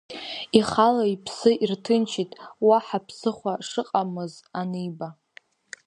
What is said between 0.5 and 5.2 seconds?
Ихала иԥсы ирҭынчит, уаҳа ԥсыхәа шыҟамыз аниба.